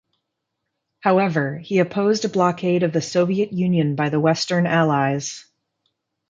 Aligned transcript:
However, 1.01 1.59
he 1.59 1.77
opposed 1.77 2.25
a 2.25 2.29
blockade 2.29 2.81
of 2.81 2.91
the 2.91 3.03
Soviet 3.03 3.53
Union 3.53 3.93
by 3.95 4.09
the 4.09 4.19
western 4.19 4.65
Allies. 4.65 5.45